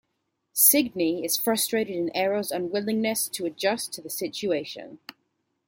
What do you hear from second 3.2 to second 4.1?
to adjust to the